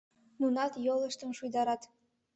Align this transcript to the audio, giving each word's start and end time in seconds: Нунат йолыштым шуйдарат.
Нунат 0.39 0.73
йолыштым 0.85 1.29
шуйдарат. 1.37 1.81